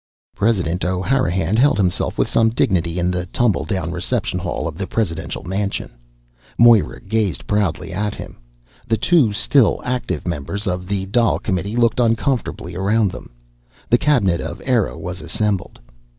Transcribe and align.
President 0.35 0.83
O'Hanrahan 0.83 1.57
held 1.57 1.77
himself 1.77 2.17
with 2.17 2.27
some 2.27 2.49
dignity 2.49 2.97
in 2.97 3.11
the 3.11 3.27
tumble 3.27 3.65
down 3.65 3.91
reception 3.91 4.39
hall 4.39 4.67
of 4.67 4.75
the 4.75 4.87
presidential 4.87 5.43
mansion. 5.43 5.91
Moira 6.57 6.99
gazed 6.99 7.45
proudly 7.45 7.93
at 7.93 8.15
him. 8.15 8.39
The 8.87 8.97
two 8.97 9.31
still 9.31 9.79
active 9.85 10.27
members 10.27 10.65
of 10.65 10.87
the 10.87 11.05
Dail 11.05 11.37
Committee 11.37 11.75
looked 11.75 11.99
uncomfortably 11.99 12.75
around 12.75 13.11
them. 13.11 13.29
The 13.91 13.99
cabinet 13.99 14.41
of 14.41 14.59
Eire 14.65 14.97
was 14.97 15.21
assembled. 15.21 15.79